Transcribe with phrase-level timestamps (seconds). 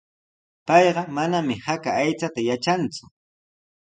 [0.67, 3.03] Payqa manami haka aychata yatranku.